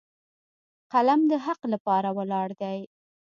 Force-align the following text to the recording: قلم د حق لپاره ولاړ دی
قلم 0.93 1.19
د 1.31 1.33
حق 1.45 1.61
لپاره 1.73 2.09
ولاړ 2.17 2.49
دی 2.61 2.79